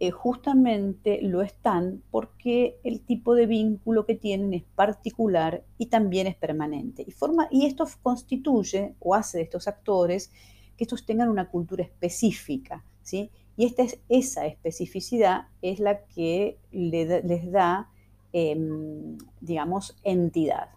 eh, 0.01 0.11
justamente 0.11 1.21
lo 1.21 1.41
están 1.41 2.01
porque 2.09 2.79
el 2.85 3.01
tipo 3.01 3.35
de 3.35 3.47
vínculo 3.47 4.05
que 4.05 4.15
tienen 4.15 4.53
es 4.53 4.63
particular 4.63 5.65
y 5.77 5.87
también 5.87 6.25
es 6.25 6.35
permanente. 6.35 7.03
Y, 7.05 7.11
forma, 7.11 7.49
y 7.51 7.65
esto 7.65 7.85
constituye 8.01 8.95
o 8.99 9.13
hace 9.13 9.39
de 9.39 9.43
estos 9.43 9.67
actores 9.67 10.31
que 10.77 10.85
estos 10.85 11.05
tengan 11.05 11.27
una 11.29 11.49
cultura 11.49 11.83
específica. 11.83 12.85
¿sí? 13.03 13.29
Y 13.57 13.65
esta 13.65 13.83
es, 13.83 13.99
esa 14.07 14.45
especificidad 14.45 15.47
es 15.61 15.81
la 15.81 16.05
que 16.05 16.57
les 16.71 17.51
da, 17.51 17.89
em, 18.31 19.17
digamos, 19.41 19.97
entidad. 20.03 20.69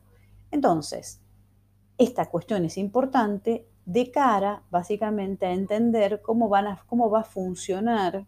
Entonces, 0.51 1.21
esta 1.97 2.29
cuestión 2.29 2.65
es 2.65 2.77
importante 2.77 3.69
de 3.85 4.11
cara 4.11 4.63
básicamente 4.71 5.47
a 5.47 5.53
entender 5.53 6.21
cómo, 6.23 6.49
van 6.49 6.79
cómo 6.87 7.11
va 7.11 7.21
a 7.21 7.25
funcionar 7.25 8.27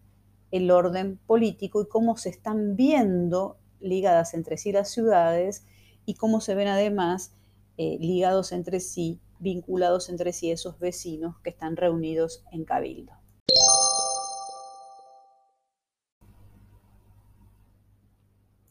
el 0.50 0.70
orden 0.70 1.18
político 1.26 1.82
y 1.82 1.88
cómo 1.88 2.16
se 2.16 2.30
están 2.30 2.76
viendo 2.76 3.56
ligadas 3.80 4.34
entre 4.34 4.56
sí 4.56 4.72
las 4.72 4.90
ciudades 4.90 5.66
y 6.06 6.14
cómo 6.14 6.40
se 6.40 6.54
ven 6.54 6.68
además 6.68 7.34
eh, 7.76 7.98
ligados 8.00 8.52
entre 8.52 8.80
sí, 8.80 9.20
vinculados 9.38 10.08
entre 10.08 10.32
sí 10.32 10.50
esos 10.50 10.78
vecinos 10.78 11.38
que 11.40 11.50
están 11.50 11.76
reunidos 11.76 12.44
en 12.52 12.64
Cabildo. 12.64 13.12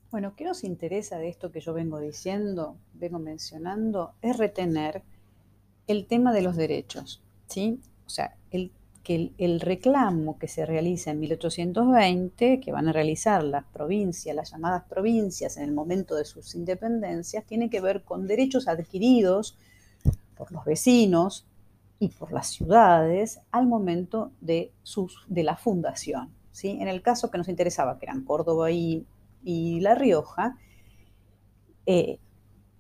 Bueno, 0.10 0.36
¿qué 0.36 0.46
nos 0.46 0.64
interesa 0.64 1.18
de 1.18 1.28
esto 1.28 1.52
que 1.52 1.60
yo 1.60 1.74
vengo 1.74 2.00
diciendo, 2.00 2.78
vengo 2.94 3.18
mencionando? 3.18 4.14
Es 4.22 4.38
retener 4.38 5.02
el 5.88 6.06
tema 6.06 6.34
de 6.34 6.42
los 6.42 6.56
derechos, 6.56 7.22
¿sí? 7.48 7.80
O 8.06 8.10
sea, 8.10 8.36
el, 8.52 8.72
que 9.04 9.34
el, 9.38 9.60
reclamo 9.60 10.38
que 10.40 10.48
se 10.48 10.66
realiza 10.66 11.12
en 11.12 11.20
1820, 11.20 12.60
que 12.62 12.72
van 12.72 12.88
a 12.88 12.94
realizar 12.94 13.44
las 13.44 13.66
provincias, 13.66 14.36
las 14.36 14.52
llamadas 14.52 14.84
provincias 14.84 15.58
en 15.58 15.64
el 15.64 15.74
momento 15.74 16.16
de 16.16 16.24
sus 16.24 16.56
independencias, 16.56 17.46
tiene 17.46 17.70
que 17.70 17.82
ver 17.82 18.04
con 18.04 18.28
derechos 18.28 18.68
adquiridos 18.68 19.58
por 20.38 20.52
los 20.52 20.64
vecinos 20.64 21.46
y 22.00 22.08
por 22.10 22.32
las 22.32 22.48
ciudades 22.48 23.42
al 23.52 23.68
momento 23.68 24.32
de, 24.40 24.72
sus, 24.84 25.26
de 25.28 25.44
la 25.44 25.58
fundación. 25.58 26.30
¿sí? 26.52 26.78
En 26.80 26.88
el 26.88 27.02
caso 27.02 27.30
que 27.30 27.38
nos 27.38 27.50
interesaba, 27.50 28.00
que 28.00 28.06
eran 28.06 28.24
Córdoba 28.24 28.72
y, 28.72 29.06
La 29.44 29.96
Rioja, 29.96 30.58
eh, 31.86 32.20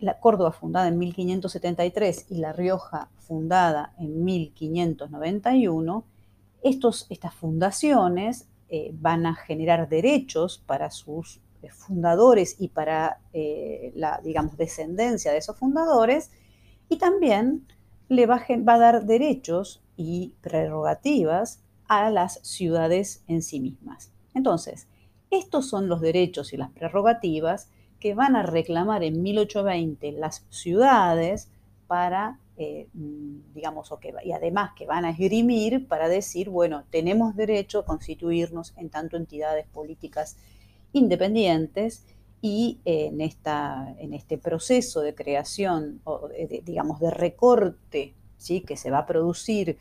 la 0.03 0.19
Córdoba 0.19 0.51
fundada 0.51 0.89
en 0.89 0.97
1573 0.97 2.25
y 2.29 2.35
La 2.39 2.51
Rioja 2.51 3.09
fundada 3.19 3.93
en 3.97 4.25
1591, 4.25 6.05
estos, 6.61 7.07
estas 7.09 7.33
fundaciones 7.33 8.49
eh, 8.67 8.91
van 8.93 9.25
a 9.25 9.33
generar 9.33 9.87
derechos 9.87 10.61
para 10.65 10.91
sus 10.91 11.39
eh, 11.61 11.69
fundadores 11.69 12.57
y 12.59 12.67
para 12.67 13.21
eh, 13.31 13.93
la, 13.95 14.19
digamos, 14.21 14.57
descendencia 14.57 15.31
de 15.31 15.37
esos 15.37 15.57
fundadores, 15.57 16.31
y 16.89 16.97
también 16.97 17.65
le 18.09 18.25
va 18.25 18.43
a, 18.45 18.77
dar 18.77 19.05
derechos 19.05 19.81
y 19.95 20.33
prerrogativas 20.41 21.63
a 21.87 22.09
las 22.09 22.41
ciudades 22.43 23.23
en 23.27 23.41
sí 23.41 23.61
mismas. 23.61 24.11
Entonces, 24.33 24.87
estos 25.31 25.69
son 25.69 25.87
los 25.87 26.01
derechos 26.01 26.51
y 26.51 26.57
las 26.57 26.71
prerrogativas 26.71 27.69
que 28.03 28.15
van 28.15 28.35
a 28.35 28.43
reclamar 28.43 29.01
en 29.01 29.23
1820 29.23 30.11
las 30.11 30.45
ciudades 30.49 31.47
para, 31.87 32.37
eh, 32.57 32.89
digamos, 33.55 33.93
y 34.25 34.33
además 34.33 34.71
que 34.75 34.85
van 34.85 35.05
a 35.05 35.11
esgrimir 35.11 35.87
para 35.87 36.09
decir, 36.09 36.49
bueno, 36.49 36.83
tenemos 36.89 37.33
derecho 37.37 37.79
a 37.79 37.85
constituirnos 37.85 38.73
en 38.75 38.89
tanto 38.89 39.15
entidades 39.15 39.67
políticas 39.67 40.35
independientes 40.91 42.03
y 42.41 42.79
en, 42.83 43.21
esta, 43.21 43.95
en 43.97 44.13
este 44.13 44.37
proceso 44.37 44.99
de 44.99 45.15
creación, 45.15 46.01
o 46.03 46.27
digamos, 46.65 46.99
de 46.99 47.09
recorte 47.09 48.15
¿sí? 48.35 48.59
que 48.59 48.75
se 48.75 48.91
va 48.91 48.97
a 48.97 49.05
producir 49.05 49.77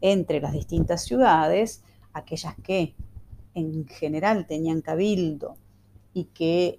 entre 0.00 0.40
las 0.40 0.52
distintas 0.52 1.02
ciudades, 1.02 1.82
aquellas 2.12 2.54
que 2.62 2.94
en 3.52 3.88
general 3.88 4.46
tenían 4.46 4.80
cabildo 4.80 5.56
y 6.12 6.26
que 6.26 6.78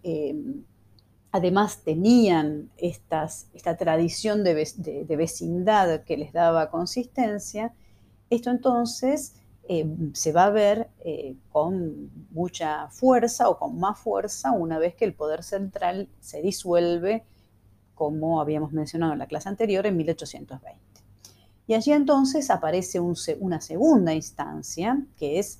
además 1.35 1.79
tenían 1.83 2.69
estas, 2.77 3.47
esta 3.53 3.75
tradición 3.75 4.45
de, 4.45 4.53
vecindad 5.17 6.05
que 6.05 6.15
les 6.15 6.31
daba 6.31 6.69
consistencia, 6.69 7.73
esto 8.29 8.51
entonces 8.51 9.35
eh, 9.67 9.85
se 10.13 10.31
va 10.31 10.45
a 10.45 10.49
ver 10.49 10.89
eh, 11.03 11.35
con 11.51 12.09
mucha 12.31 12.87
fuerza 12.87 13.49
o 13.49 13.59
con 13.59 13.77
más 13.77 13.99
fuerza 13.99 14.53
una 14.53 14.79
vez 14.79 14.95
que 14.95 15.03
el 15.03 15.13
poder 15.13 15.43
central 15.43 16.07
se 16.21 16.41
disuelve, 16.41 17.25
como 17.95 18.39
habíamos 18.39 18.71
mencionado 18.71 19.11
en 19.11 19.19
la 19.19 19.27
clase 19.27 19.49
anterior, 19.49 19.85
en 19.85 19.97
1820. 19.97 20.79
Y 21.67 21.73
allí 21.73 21.91
entonces 21.91 22.49
aparece 22.49 23.01
una 23.01 23.59
segunda 23.59 24.13
instancia, 24.13 25.03
que 25.17 25.39
es 25.39 25.59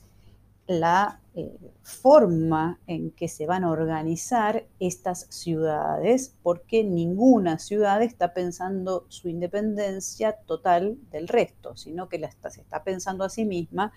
la 0.67 1.19
eh, 1.37 1.73
forma 1.83 2.79
en 2.87 3.11
que 3.11 3.27
se 3.27 3.45
van 3.45 3.65
a 3.65 3.69
organizar 3.69 4.65
estas 4.79 5.27
ciudades, 5.29 6.33
porque 6.41 6.81
ninguna 6.85 7.59
ciudad 7.59 8.01
está 8.01 8.33
pensando 8.33 9.05
su 9.09 9.27
independencia 9.27 10.37
total 10.45 10.97
del 11.11 11.27
resto, 11.27 11.75
sino 11.75 12.07
que 12.07 12.19
la 12.19 12.31
se 12.49 12.61
está 12.61 12.85
pensando 12.85 13.25
a 13.25 13.29
sí 13.29 13.43
misma 13.43 13.91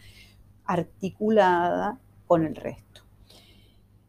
articulada 0.64 2.00
con 2.26 2.45
el 2.45 2.57
resto. 2.57 3.02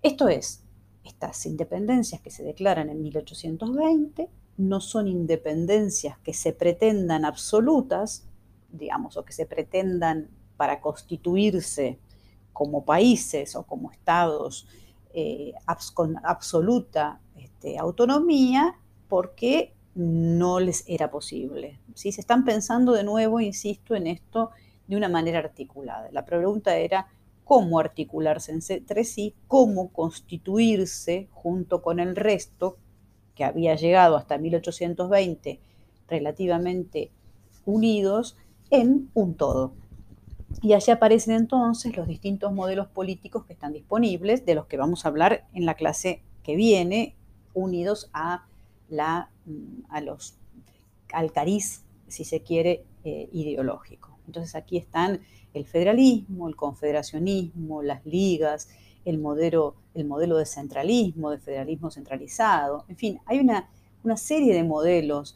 Esto 0.01 0.27
es, 0.27 0.63
estas 1.03 1.45
independencias 1.45 2.21
que 2.21 2.31
se 2.31 2.43
declaran 2.43 2.89
en 2.89 3.03
1820 3.03 4.27
no 4.57 4.81
son 4.81 5.07
independencias 5.07 6.17
que 6.17 6.33
se 6.33 6.51
pretendan 6.51 7.25
absolutas, 7.25 8.27
digamos, 8.71 9.17
o 9.17 9.23
que 9.23 9.33
se 9.33 9.45
pretendan 9.45 10.31
para 10.57 10.81
constituirse 10.81 11.99
como 12.59 12.83
países 12.83 13.55
o 13.55 13.63
como 13.63 13.89
estados 13.89 14.67
eh, 15.13 15.53
con 15.93 16.17
absoluta 16.25 17.21
este, 17.37 17.77
autonomía, 17.77 18.75
porque 19.07 19.73
no 19.95 20.59
les 20.59 20.83
era 20.85 21.09
posible. 21.09 21.79
Si 21.95 22.11
Se 22.11 22.19
están 22.19 22.43
pensando 22.43 22.91
de 22.91 23.05
nuevo, 23.05 23.39
insisto, 23.39 23.95
en 23.95 24.07
esto 24.07 24.49
de 24.87 24.97
una 24.97 25.07
manera 25.07 25.39
articulada. 25.39 26.09
La 26.11 26.25
pregunta 26.25 26.75
era 26.75 27.07
cómo 27.45 27.79
articularse 27.79 28.51
entre 28.51 29.05
sí, 29.05 29.35
cómo 29.47 29.93
constituirse 29.93 31.29
junto 31.31 31.81
con 31.81 32.01
el 32.01 32.17
resto 32.17 32.75
que 33.35 33.45
había 33.45 33.75
llegado 33.75 34.17
hasta 34.17 34.37
1820 34.37 35.61
relativamente 36.09 37.09
unidos 37.63 38.35
en 38.69 39.09
un 39.13 39.35
todo. 39.35 39.71
Y 40.61 40.73
allí 40.73 40.91
aparecen 40.91 41.35
entonces 41.35 41.95
los 41.95 42.07
distintos 42.07 42.51
modelos 42.53 42.87
políticos 42.87 43.45
que 43.45 43.53
están 43.53 43.73
disponibles, 43.73 44.45
de 44.45 44.55
los 44.55 44.65
que 44.65 44.77
vamos 44.77 45.05
a 45.05 45.09
hablar 45.09 45.47
en 45.53 45.65
la 45.65 45.75
clase 45.75 46.21
que 46.43 46.55
viene, 46.55 47.15
unidos 47.53 48.09
a 48.13 48.45
la, 48.89 49.29
mm, 49.45 49.85
a 49.89 50.01
los, 50.01 50.35
al 51.13 51.31
cariz, 51.31 51.83
si 52.07 52.25
se 52.25 52.41
quiere, 52.41 52.83
eh, 53.03 53.29
ideológico. 53.31 54.17
Entonces 54.27 54.55
aquí 54.55 54.77
están 54.77 55.21
el 55.53 55.65
federalismo, 55.65 56.47
el 56.47 56.55
confederacionismo, 56.55 57.81
las 57.81 58.05
ligas, 58.05 58.69
el 59.05 59.17
modelo, 59.19 59.75
el 59.93 60.05
modelo 60.05 60.37
de 60.37 60.45
centralismo, 60.45 61.31
de 61.31 61.39
federalismo 61.39 61.89
centralizado. 61.89 62.85
En 62.89 62.97
fin, 62.97 63.19
hay 63.25 63.39
una, 63.39 63.69
una 64.03 64.17
serie 64.17 64.53
de 64.53 64.63
modelos 64.63 65.35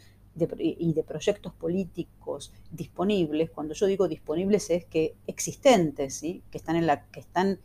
y 0.57 0.93
de 0.93 1.03
proyectos 1.03 1.53
políticos 1.53 2.51
disponibles. 2.71 3.51
Cuando 3.51 3.73
yo 3.73 3.85
digo 3.85 4.07
disponibles 4.07 4.69
es 4.69 4.85
que 4.85 5.15
existentes, 5.27 6.15
¿sí? 6.15 6.41
que 6.49 6.57
están 6.57 6.75
en 6.75 6.87
la 6.87 7.03
que 7.05 7.19
están 7.19 7.59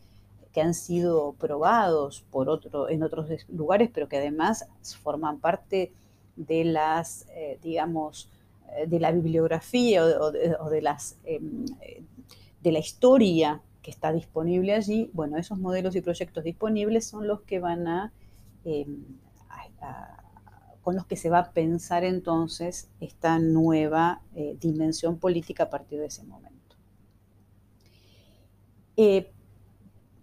que 0.53 0.61
han 0.61 0.73
sido 0.73 1.33
probados 1.33 2.23
por 2.31 2.49
otro, 2.49 2.89
en 2.89 3.03
otros 3.03 3.27
lugares, 3.49 3.89
pero 3.93 4.07
que 4.07 4.17
además 4.17 4.67
forman 5.03 5.39
parte 5.39 5.91
de 6.35 6.63
las, 6.63 7.27
eh, 7.35 7.59
digamos, 7.61 8.29
eh, 8.75 8.87
de 8.87 8.99
la 8.99 9.11
bibliografía 9.11 10.03
o, 10.03 10.31
de, 10.31 10.81
las, 10.81 11.17
em, 11.23 11.65
de 12.61 12.71
la 12.71 12.79
historia 12.79 13.61
que 13.81 13.91
está 13.91 14.11
disponible 14.11 14.73
allí. 14.73 15.09
Bueno, 15.13 15.37
esos 15.37 15.59
modelos 15.59 15.95
y 15.95 16.01
proyectos 16.01 16.43
disponibles 16.43 17.05
son 17.05 17.27
los 17.27 17.41
que 17.41 17.59
van 17.59 17.87
a, 17.87 18.11
em, 18.65 19.03
con 20.89 20.95
los 20.95 21.05
que 21.05 21.17
se 21.17 21.29
va 21.29 21.37
a 21.37 21.51
pensar 21.51 22.03
entonces 22.03 22.89
esta 22.99 23.37
nueva 23.37 24.23
eh, 24.33 24.57
dimensión 24.59 25.19
política 25.19 25.65
a 25.65 25.69
partir 25.69 25.99
de 25.99 26.07
ese 26.07 26.23
momento. 26.23 26.75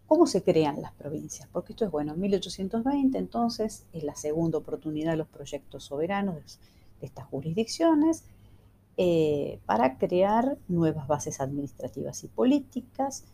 ¿Cómo 0.08 0.26
se 0.26 0.42
crean 0.42 0.82
las 0.82 0.92
provincias? 0.92 1.48
Porque 1.52 1.72
esto 1.72 1.84
es 1.84 1.92
bueno, 1.92 2.14
en 2.14 2.20
1820 2.20 3.16
entonces 3.16 3.86
es 3.92 4.02
la 4.02 4.16
segunda 4.16 4.58
oportunidad 4.58 5.12
de 5.12 5.18
los 5.18 5.28
proyectos 5.28 5.84
soberanos 5.84 6.58
de 7.00 7.06
estas 7.06 7.26
jurisdicciones 7.26 8.24
eh, 8.96 9.60
para 9.66 9.98
crear 9.98 10.58
nuevas 10.66 11.06
bases 11.06 11.40
administrativas 11.40 12.24
y 12.24 12.26
políticas 12.26 13.24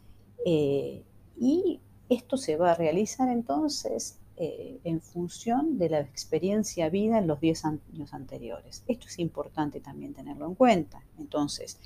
eh, 0.44 1.02
y 1.40 1.80
esto 2.10 2.36
se 2.36 2.58
va 2.58 2.72
a 2.72 2.74
realizar 2.74 3.30
entonces 3.30 4.18
eh, 4.44 4.80
en 4.84 5.00
función 5.00 5.78
de 5.78 5.90
la 5.90 6.00
experiencia 6.00 6.88
vida 6.88 7.18
en 7.18 7.26
los 7.26 7.40
10 7.40 7.64
años 7.64 8.12
anteriores. 8.12 8.82
Esto 8.88 9.06
es 9.06 9.18
importante 9.18 9.80
también 9.80 10.14
tenerlo 10.14 10.46
en 10.46 10.54
cuenta. 10.54 11.02
Entonces, 11.18 11.78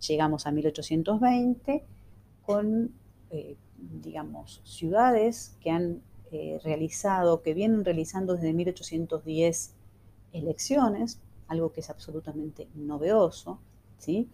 llegamos 0.00 0.46
a 0.46 0.52
1820 0.52 1.84
con 2.46 2.92
digamos, 4.02 4.60
ciudades 4.64 5.56
que 5.60 5.70
han 5.70 6.02
eh, 6.30 6.60
realizado, 6.62 7.42
que 7.42 7.54
vienen 7.54 7.84
realizando 7.84 8.34
desde 8.34 8.52
1810 8.52 9.74
elecciones, 10.32 11.20
algo 11.48 11.72
que 11.72 11.80
es 11.80 11.90
absolutamente 11.90 12.68
novedoso, 12.74 13.58
¿sí? 13.98 14.28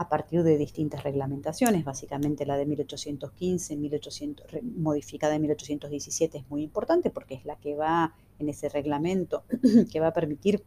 A 0.00 0.08
partir 0.08 0.42
de 0.42 0.56
distintas 0.56 1.02
reglamentaciones, 1.02 1.84
básicamente 1.84 2.46
la 2.46 2.56
de 2.56 2.64
1815, 2.64 3.76
1800, 3.76 4.46
modificada 4.78 5.34
en 5.34 5.42
1817 5.42 6.38
es 6.38 6.48
muy 6.48 6.62
importante 6.62 7.10
porque 7.10 7.34
es 7.34 7.44
la 7.44 7.56
que 7.56 7.74
va 7.74 8.14
en 8.38 8.48
ese 8.48 8.70
reglamento 8.70 9.44
que 9.92 10.00
va 10.00 10.06
a 10.06 10.12
permitir 10.14 10.64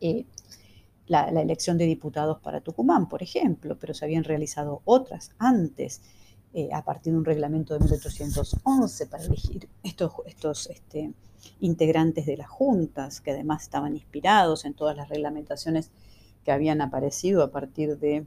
eh, 0.00 0.26
la, 1.06 1.30
la, 1.30 1.42
elección 1.42 1.78
de 1.78 1.84
diputados 1.84 2.40
para 2.40 2.60
Tucumán, 2.60 3.08
por 3.08 3.22
ejemplo, 3.22 3.78
pero 3.78 3.94
se 3.94 4.04
habían 4.04 4.24
realizado 4.24 4.82
otras 4.84 5.30
antes. 5.38 6.00
Eh, 6.56 6.70
a 6.72 6.84
partir 6.84 7.12
de 7.12 7.18
un 7.18 7.24
reglamento 7.24 7.74
de 7.74 7.80
1811 7.80 9.06
para 9.06 9.24
elegir 9.24 9.68
estos, 9.82 10.12
estos 10.26 10.68
este, 10.68 11.12
integrantes 11.60 12.26
de 12.26 12.36
las 12.36 12.48
juntas, 12.48 13.20
que 13.20 13.32
además 13.32 13.62
estaban 13.62 13.94
inspirados 13.94 14.64
en 14.64 14.74
todas 14.74 14.96
las 14.96 15.08
reglamentaciones 15.08 15.90
que 16.44 16.52
habían 16.52 16.80
aparecido 16.80 17.42
a 17.42 17.50
partir 17.50 17.98
de, 17.98 18.26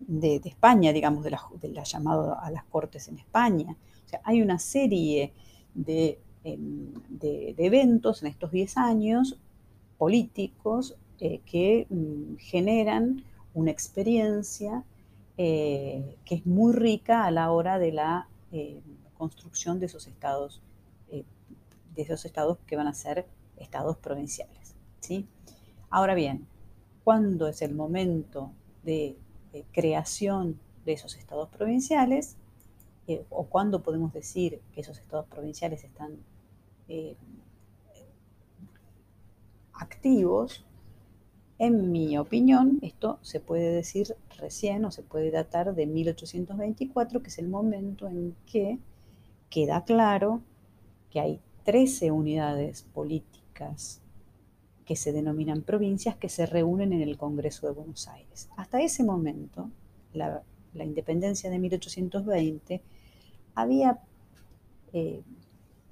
de, 0.00 0.40
España, 0.44 0.92
digamos, 0.92 1.24
de 1.24 1.30
la, 1.30 1.40
de 1.60 1.72
llamada 1.84 2.34
a 2.34 2.50
las 2.50 2.64
cortes 2.64 3.08
en 3.08 3.18
España. 3.18 3.76
O 4.04 4.08
sea, 4.08 4.20
hay 4.24 4.42
una 4.42 4.58
serie 4.58 5.32
de, 5.74 6.18
em, 6.44 6.92
eventos 7.20 8.22
en 8.22 8.28
estos 8.28 8.50
10 8.50 8.76
años 8.78 9.38
políticos 9.98 10.96
eh, 11.20 11.40
que 11.46 11.86
mm, 11.88 12.36
generan 12.38 13.24
una 13.54 13.70
experiencia 13.70 14.84
eh, 15.38 16.16
que 16.24 16.36
es 16.36 16.46
muy 16.46 16.72
rica 16.72 17.24
a 17.24 17.30
la 17.30 17.50
hora 17.50 17.78
de 17.78 17.92
la 17.92 18.28
eh, 18.52 18.80
construcción 19.18 19.80
de 19.80 19.86
esos 19.86 20.06
estados, 20.06 20.62
de 21.08 22.02
esos 22.02 22.26
estados 22.26 22.58
que 22.66 22.76
van 22.76 22.86
a 22.86 22.94
ser 22.94 23.26
estados 23.56 23.96
provinciales. 23.96 24.74
¿sí? 25.00 25.26
Ahora 25.88 26.14
bien, 26.14 26.46
¿cuándo 27.06 27.46
es 27.46 27.62
el 27.62 27.72
momento 27.72 28.50
de, 28.82 29.16
creación 29.70 30.58
de 30.84 30.94
esos 30.94 31.16
estados 31.16 31.48
provinciales? 31.50 32.36
¿O 33.30 33.44
cuándo 33.44 33.80
podemos 33.84 34.12
decir 34.12 34.60
que 34.72 34.80
esos 34.80 34.98
estados 34.98 35.26
provinciales 35.28 35.84
están 35.84 36.18
activos? 39.72 40.64
En 41.60 41.92
mi 41.92 42.18
opinión, 42.18 42.80
esto 42.82 43.20
se 43.22 43.38
puede 43.38 43.70
decir 43.70 44.16
recién 44.38 44.84
o 44.84 44.90
se 44.90 45.04
puede 45.04 45.30
datar 45.30 45.76
de 45.76 45.86
1824, 45.86 47.22
que 47.22 47.28
es 47.28 47.38
el 47.38 47.46
momento 47.46 48.08
en 48.08 48.34
que 48.50 48.80
queda 49.48 49.84
claro 49.84 50.40
que 51.10 51.20
hay 51.20 51.40
13 51.62 52.10
unidades 52.10 52.82
políticas 52.82 54.02
que 54.86 54.96
se 54.96 55.12
denominan 55.12 55.62
provincias 55.62 56.16
que 56.16 56.28
se 56.28 56.46
reúnen 56.46 56.92
en 56.92 57.02
el 57.02 57.18
Congreso 57.18 57.66
de 57.66 57.72
Buenos 57.72 58.08
Aires. 58.08 58.48
Hasta 58.56 58.80
ese 58.80 59.02
momento, 59.02 59.68
la, 60.14 60.42
independencia 60.74 61.50
de 61.50 61.58
1820 61.58 62.82
había 63.54 63.98
eh, 64.92 65.22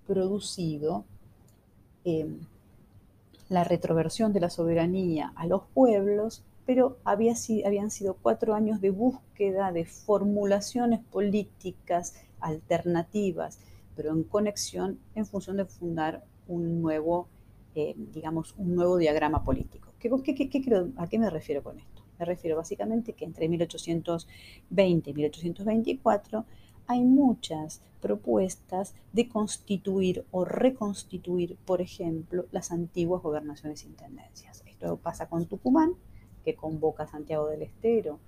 producido 0.07 1.05
eh, 2.05 2.27
la 3.49 3.65
retroversión 3.65 4.33
de 4.33 4.41
la 4.41 4.51
soberanía 4.51 5.33
a 5.37 5.47
los 5.47 5.63
pueblos, 5.75 6.43
pero 6.67 6.99
había, 7.05 7.35
habían 7.67 7.91
sido 7.91 8.15
cuatro 8.15 8.55
años 8.55 8.81
de 8.81 8.91
búsqueda 8.91 9.73
de 9.73 9.85
formulaciones 9.85 11.01
políticas 11.01 12.15
alternativas, 12.41 13.59
pero 13.97 14.13
en 14.13 14.23
conexión 14.23 14.99
en 15.15 15.27
función 15.27 15.57
de 15.57 15.65
fundar 15.65 16.25
un 16.47 16.83
nuevo, 16.83 17.29
eh, 17.75 17.95
digamos, 17.97 18.55
un 18.57 18.75
nuevo 18.75 18.97
diagrama 18.97 19.45
político. 19.45 19.93
¿Qué, 19.99 20.11
¿A 20.97 21.07
qué 21.09 21.19
me 21.19 21.31
refiero 21.31 21.63
con 21.63 21.79
esto? 21.79 22.03
Me 22.19 22.25
refiero 22.25 22.57
básicamente 22.57 23.15
que 23.15 23.25
entre 23.25 23.49
1820 23.49 25.11
y 25.11 25.15
1824 25.15 26.45
hay 26.87 27.03
muchas 27.03 27.83
propuestas 28.01 28.95
de 29.13 29.29
constituir 29.29 30.27
o 30.31 30.45
reconstituir, 30.45 31.57
por 31.65 31.81
ejemplo, 31.81 32.47
las 32.53 32.71
antiguas 32.71 33.23
gobernaciones 33.23 33.83
e 33.83 33.87
intendencias. 33.87 34.63
Esto 34.67 34.97
pasa 34.99 35.29
con 35.29 35.47
Tucumán, 35.47 35.95
que 36.45 36.55
convoca 36.55 37.05
a 37.05 37.07
Santiago 37.07 37.49
del 37.49 37.63
Estero 37.63 38.21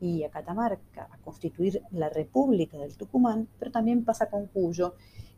y 0.00 0.24
a 0.24 0.30
Catamarca 0.30 1.08
a 1.10 1.18
constituir 1.18 1.82
la 1.92 2.08
República 2.08 2.76
del 2.78 2.96
Tucumán, 2.96 3.48
pero 3.58 3.70
también 3.70 4.04
pasa 4.04 4.28
con 4.28 4.46
Cuyo, 4.46 4.94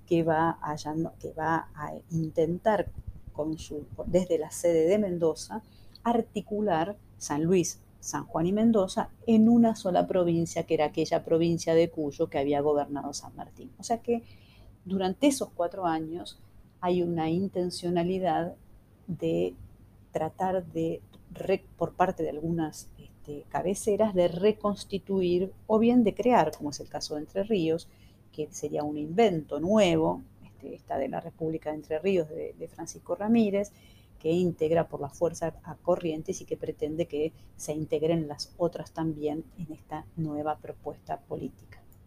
que 0.07 0.23
va 0.23 0.59
a, 0.63 0.77
que 1.21 1.33
va 1.33 1.69
a 1.75 1.93
intentar 2.11 2.91
con 3.33 3.59
su, 3.59 3.87
desde 4.07 4.39
la 4.39 4.51
sede 4.51 4.87
de 4.87 4.99
Mendoza 4.99 5.63
articular 6.05 6.97
San 7.19 7.45
Luis, 7.45 7.81
San 8.01 8.27
Juan 8.27 8.47
y 8.47 8.53
Mendoza 8.53 9.11
en 9.27 9.49
una 9.49 9.77
sola 9.77 10.07
provincia, 10.07 10.65
que 10.65 10.75
era 10.75 10.87
aquella 10.87 11.25
provincia 11.25 11.75
de 11.75 11.89
Cuyo 11.89 12.29
que 12.29 12.39
había 12.39 12.61
gobernado 12.61 13.15
San 13.15 13.35
Martín. 13.37 13.71
O 13.79 13.85
sea 13.85 13.99
que 13.99 14.23
durante 14.85 15.29
esos 15.29 15.51
cuatro 15.55 15.87
años 15.87 16.39
hay 16.81 17.03
una 17.03 17.31
intencionalidad 17.31 18.55
de 19.07 19.55
tratar 20.11 20.65
de, 20.67 21.01
por 21.79 21.95
parte 21.95 22.25
de 22.25 22.31
algunas 22.31 22.89
este, 22.99 23.45
cabeceras, 23.49 24.15
de 24.15 24.29
reconstituir 24.29 25.53
o 25.69 25.79
bien 25.79 26.03
de 26.03 26.15
crear, 26.15 26.51
como 26.57 26.71
es 26.71 26.81
el 26.81 26.89
caso 26.89 27.15
de 27.15 27.21
Entre 27.21 27.45
Ríos, 27.45 27.89
que 28.33 28.49
sería 28.51 28.83
un 28.83 28.99
invento 28.99 29.61
nuevo, 29.61 30.23
esta 30.65 30.99
de 30.99 31.09
la 31.09 31.21
República 31.21 31.71
de 31.71 31.77
Entre 31.77 31.99
Ríos 31.99 32.29
de 32.29 32.69
Francisco 32.69 33.15
Ramírez, 33.15 33.73
que 34.23 34.31
integra 34.31 34.87
por 34.87 35.01
la 35.01 35.09
fuerza 35.09 35.53
a 35.65 35.75
Corrientes 35.75 36.41
y 36.41 36.45
que 36.45 36.57
pretende 36.57 37.07
que 37.07 37.33
se 37.57 37.73
integren 37.73 38.29
las 38.29 38.55
otras 38.57 38.93
también 38.93 39.45
en 39.59 39.73
esta 39.73 40.07
nueva 40.17 40.59
propuesta 40.59 41.19
política. 41.19 41.82